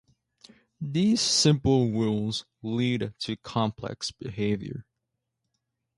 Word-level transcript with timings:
These 0.81 1.21
simple 1.21 1.91
rules 1.91 2.45
lead 2.63 3.13
to 3.19 3.35
complex 3.35 4.09
behavior. 4.09 4.87